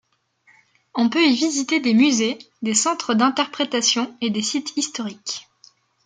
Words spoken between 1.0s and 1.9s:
peut y visiter